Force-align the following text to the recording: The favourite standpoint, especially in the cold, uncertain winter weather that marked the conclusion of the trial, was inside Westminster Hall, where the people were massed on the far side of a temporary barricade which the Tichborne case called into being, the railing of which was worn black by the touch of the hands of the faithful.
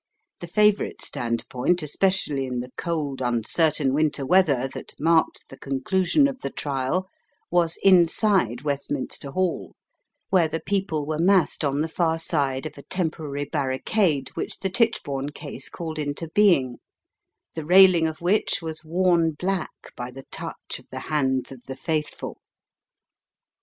The 0.39 0.47
favourite 0.47 1.03
standpoint, 1.03 1.83
especially 1.83 2.47
in 2.47 2.59
the 2.59 2.71
cold, 2.75 3.21
uncertain 3.21 3.93
winter 3.93 4.25
weather 4.25 4.67
that 4.73 4.95
marked 4.99 5.47
the 5.49 5.59
conclusion 5.59 6.27
of 6.27 6.39
the 6.39 6.49
trial, 6.49 7.07
was 7.51 7.77
inside 7.83 8.61
Westminster 8.61 9.29
Hall, 9.29 9.75
where 10.31 10.47
the 10.47 10.59
people 10.59 11.05
were 11.05 11.19
massed 11.19 11.63
on 11.63 11.81
the 11.81 11.87
far 11.87 12.17
side 12.17 12.65
of 12.65 12.79
a 12.79 12.81
temporary 12.81 13.45
barricade 13.45 14.29
which 14.29 14.57
the 14.57 14.71
Tichborne 14.71 15.29
case 15.33 15.69
called 15.69 15.99
into 15.99 16.29
being, 16.29 16.77
the 17.53 17.63
railing 17.63 18.07
of 18.07 18.21
which 18.21 18.59
was 18.59 18.83
worn 18.83 19.33
black 19.33 19.93
by 19.95 20.09
the 20.09 20.23
touch 20.31 20.79
of 20.79 20.89
the 20.89 21.01
hands 21.11 21.51
of 21.51 21.61
the 21.67 21.75
faithful. 21.75 22.41